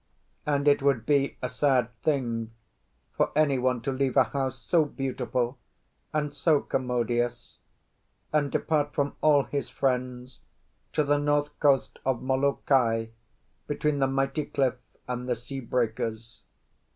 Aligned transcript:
And 0.47 0.67
it 0.67 0.81
would 0.81 1.05
be 1.05 1.37
a 1.43 1.47
sad 1.47 1.95
thing 2.01 2.53
for 3.13 3.31
anyone 3.35 3.81
to 3.81 3.91
leave 3.91 4.17
a 4.17 4.23
house 4.23 4.57
so 4.57 4.83
beautiful 4.83 5.59
and 6.11 6.33
so 6.33 6.59
commodious, 6.59 7.59
and 8.33 8.51
depart 8.51 8.95
from 8.95 9.15
all 9.21 9.43
his 9.43 9.69
friends 9.69 10.39
to 10.93 11.03
the 11.03 11.19
north 11.19 11.59
coast 11.59 11.99
of 12.03 12.19
Molokai 12.23 13.09
between 13.67 13.99
the 13.99 14.07
mighty 14.07 14.45
cliff 14.45 14.77
and 15.07 15.29
the 15.29 15.35
sea 15.35 15.59
breakers. 15.59 16.41